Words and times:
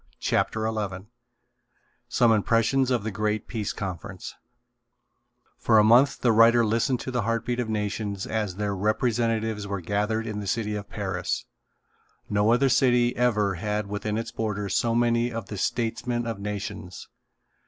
CHAPTER 0.19 0.65
XI 0.67 1.05
SOME 2.07 2.31
IMPRESSIONS 2.31 2.89
OF 2.89 3.03
THE 3.03 3.11
GREAT 3.11 3.47
PEACE 3.47 3.71
CONFERENCE 3.71 4.33
For 5.59 5.77
a 5.77 5.83
month 5.83 6.21
the 6.21 6.31
writer 6.31 6.65
listened 6.65 6.99
to 7.01 7.11
the 7.11 7.21
heartbeat 7.21 7.59
of 7.59 7.69
nations 7.69 8.25
as 8.25 8.55
their 8.55 8.75
representatives 8.75 9.67
were 9.67 9.79
gathered 9.79 10.25
in 10.25 10.39
the 10.39 10.47
city 10.47 10.73
of 10.73 10.89
Paris. 10.89 11.45
No 12.27 12.51
other 12.51 12.67
city 12.67 13.15
ever 13.15 13.53
had 13.53 13.85
within 13.85 14.17
its 14.17 14.31
borders 14.31 14.75
so 14.75 14.95
many 14.95 15.31
of 15.31 15.49
the 15.49 15.57
statesmen 15.59 16.25
of 16.25 16.39
nations. 16.39 17.07